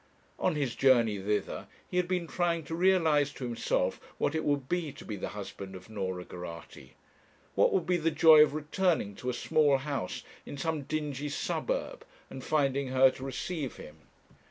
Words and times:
On 0.39 0.55
his 0.55 0.73
journey 0.75 1.19
thither 1.19 1.67
he 1.87 1.97
had 1.97 2.07
been 2.07 2.25
trying 2.25 2.63
to 2.63 2.73
realize 2.73 3.31
to 3.33 3.43
himself 3.43 4.01
what 4.17 4.33
it 4.33 4.43
would 4.43 4.67
be 4.67 4.91
to 4.91 5.05
be 5.05 5.15
the 5.15 5.27
husband 5.37 5.75
of 5.75 5.91
Norah 5.91 6.25
Geraghty; 6.25 6.95
what 7.53 7.71
would 7.71 7.85
be 7.85 7.97
the 7.97 8.09
joy 8.09 8.41
of 8.41 8.55
returning 8.55 9.13
to 9.17 9.29
a 9.29 9.33
small 9.35 9.77
house 9.77 10.23
in 10.43 10.57
some 10.57 10.81
dingy 10.85 11.29
suburb 11.29 12.03
and 12.31 12.43
finding 12.43 12.87
her 12.87 13.11
to 13.11 13.23
receive 13.23 13.75
him. 13.75 13.97